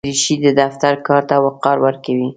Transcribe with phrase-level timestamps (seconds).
[0.05, 2.29] دریشي د دفتر کار ته وقار ورکوي.